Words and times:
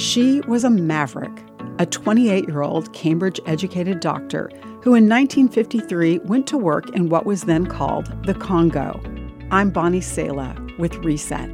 She 0.00 0.40
was 0.48 0.64
a 0.64 0.70
maverick, 0.70 1.44
a 1.78 1.84
28 1.84 2.48
year 2.48 2.62
old 2.62 2.90
Cambridge 2.94 3.38
educated 3.44 4.00
doctor 4.00 4.48
who 4.82 4.94
in 4.94 5.10
1953 5.10 6.20
went 6.20 6.46
to 6.46 6.56
work 6.56 6.88
in 6.96 7.10
what 7.10 7.26
was 7.26 7.42
then 7.42 7.66
called 7.66 8.06
the 8.24 8.32
Congo. 8.32 8.98
I'm 9.50 9.68
Bonnie 9.68 10.00
Sala 10.00 10.56
with 10.78 10.94
Reset. 11.04 11.50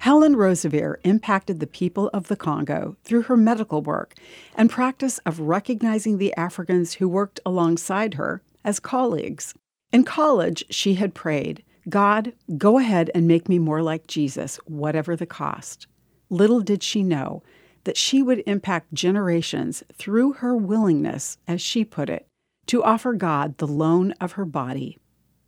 Helen 0.00 0.36
Roseveare 0.36 0.96
impacted 1.02 1.60
the 1.60 1.66
people 1.66 2.10
of 2.12 2.28
the 2.28 2.36
Congo 2.36 2.94
through 3.04 3.22
her 3.22 3.38
medical 3.38 3.80
work 3.80 4.12
and 4.54 4.68
practice 4.68 5.16
of 5.24 5.40
recognizing 5.40 6.18
the 6.18 6.36
Africans 6.36 6.92
who 6.92 7.08
worked 7.08 7.40
alongside 7.46 8.14
her 8.14 8.42
as 8.66 8.80
colleagues. 8.80 9.54
In 9.94 10.04
college, 10.04 10.66
she 10.68 10.92
had 10.92 11.14
prayed, 11.14 11.64
God, 11.88 12.34
go 12.58 12.78
ahead 12.78 13.10
and 13.14 13.26
make 13.26 13.48
me 13.48 13.58
more 13.58 13.82
like 13.82 14.06
Jesus, 14.06 14.58
whatever 14.66 15.16
the 15.16 15.24
cost. 15.24 15.86
Little 16.30 16.60
did 16.60 16.82
she 16.82 17.02
know 17.02 17.42
that 17.84 17.96
she 17.96 18.22
would 18.22 18.42
impact 18.46 18.94
generations 18.94 19.82
through 19.92 20.34
her 20.34 20.56
willingness, 20.56 21.38
as 21.48 21.60
she 21.60 21.84
put 21.84 22.08
it, 22.08 22.26
to 22.66 22.82
offer 22.82 23.12
God 23.14 23.58
the 23.58 23.66
loan 23.66 24.12
of 24.20 24.32
her 24.32 24.44
body. 24.44 24.98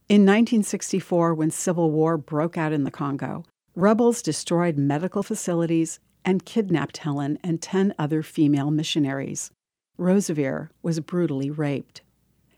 In 0.09 0.23
1964, 0.23 1.35
when 1.35 1.51
civil 1.51 1.91
war 1.91 2.19
broke 2.19 2.59
out 2.59 2.73
in 2.73 2.85
the 2.85 2.91
Congo, 2.91 3.45
Rebels 3.75 4.21
destroyed 4.21 4.77
medical 4.77 5.23
facilities 5.23 6.01
and 6.25 6.45
kidnapped 6.45 6.99
Helen 6.99 7.39
and 7.43 7.63
10 7.63 7.95
other 7.99 8.23
female 8.23 8.71
missionaries. 8.71 9.51
Roseveare 9.99 10.69
was 10.83 11.01
brutally 11.01 11.51
raped. 11.51 12.03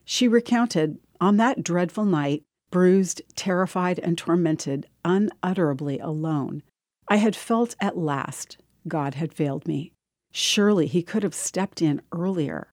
She 0.04 0.28
recounted, 0.28 0.98
on 1.20 1.36
that 1.36 1.62
dreadful 1.62 2.04
night, 2.04 2.42
bruised, 2.70 3.22
terrified, 3.36 3.98
and 4.00 4.18
tormented, 4.18 4.88
unutterably 5.04 5.98
alone, 5.98 6.62
I 7.08 7.16
had 7.16 7.36
felt 7.36 7.76
at 7.80 7.96
last 7.96 8.58
God 8.86 9.14
had 9.14 9.32
failed 9.32 9.66
me. 9.66 9.92
Surely 10.32 10.86
He 10.86 11.02
could 11.02 11.22
have 11.22 11.34
stepped 11.34 11.80
in 11.80 12.02
earlier. 12.12 12.70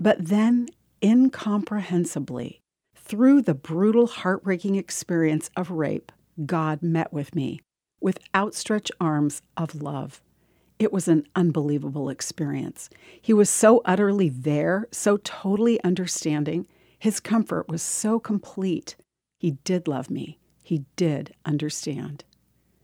But 0.00 0.26
then, 0.26 0.68
incomprehensibly, 1.00 2.60
through 2.96 3.42
the 3.42 3.54
brutal, 3.54 4.06
heartbreaking 4.06 4.76
experience 4.76 5.50
of 5.56 5.70
rape, 5.70 6.10
God 6.46 6.82
met 6.82 7.12
with 7.12 7.34
me 7.34 7.60
with 8.00 8.18
outstretched 8.34 8.90
arms 9.00 9.42
of 9.56 9.80
love. 9.80 10.20
It 10.78 10.92
was 10.92 11.06
an 11.06 11.24
unbelievable 11.36 12.08
experience. 12.08 12.90
He 13.20 13.32
was 13.32 13.48
so 13.48 13.80
utterly 13.84 14.28
there, 14.28 14.88
so 14.90 15.18
totally 15.18 15.82
understanding. 15.84 16.66
His 16.98 17.20
comfort 17.20 17.68
was 17.68 17.82
so 17.82 18.18
complete. 18.18 18.96
He 19.38 19.52
did 19.62 19.86
love 19.86 20.10
me. 20.10 20.38
He 20.62 20.84
did 20.96 21.34
understand. 21.44 22.24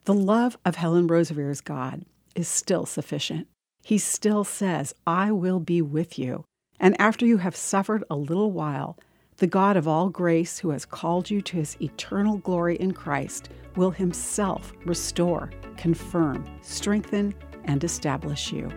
The 0.09 0.15
love 0.15 0.57
of 0.65 0.77
Helen 0.77 1.07
Roseveare's 1.07 1.61
God 1.61 2.07
is 2.35 2.49
still 2.49 2.87
sufficient. 2.87 3.47
He 3.85 3.99
still 3.99 4.43
says, 4.43 4.95
I 5.07 5.33
will 5.33 5.61
be 5.61 5.83
with 5.83 6.19
you. 6.19 6.47
And 6.81 6.99
after 6.99 7.27
you 7.27 7.37
have 7.37 7.55
suffered 7.55 8.05
a 8.09 8.17
little 8.17 8.51
while, 8.51 8.97
the 9.37 9.47
God 9.47 9.77
of 9.77 9.87
all 9.87 10.09
grace, 10.09 10.61
who 10.61 10.71
has 10.71 10.87
called 10.87 11.29
you 11.29 11.43
to 11.43 11.59
his 11.59 11.77
eternal 11.83 12.39
glory 12.39 12.77
in 12.77 12.93
Christ, 12.93 13.51
will 13.77 13.91
himself 13.91 14.73
restore, 14.87 15.51
confirm, 15.77 16.43
strengthen, 16.63 17.35
and 17.65 17.85
establish 17.85 18.51
you. 18.51 18.73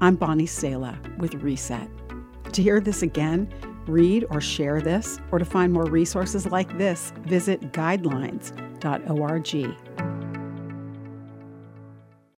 I'm 0.00 0.14
Bonnie 0.14 0.46
Sala 0.46 0.96
with 1.18 1.34
Reset. 1.34 1.88
To 2.52 2.62
hear 2.62 2.78
this 2.78 3.02
again, 3.02 3.52
read 3.88 4.24
or 4.30 4.40
share 4.40 4.80
this, 4.80 5.18
or 5.32 5.40
to 5.40 5.44
find 5.44 5.72
more 5.72 5.86
resources 5.86 6.46
like 6.46 6.78
this, 6.78 7.12
visit 7.26 7.72
guidelines.org. 7.72 9.93